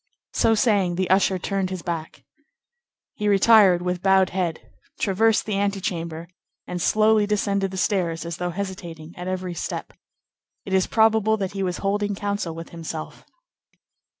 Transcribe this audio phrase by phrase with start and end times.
[0.33, 2.23] So saying, the usher turned his back.
[3.13, 4.59] He retired with bowed head,
[4.99, 6.27] traversed the antechamber,
[6.65, 9.93] and slowly descended the stairs, as though hesitating at every step.
[10.65, 13.25] It is probable that he was holding counsel with himself.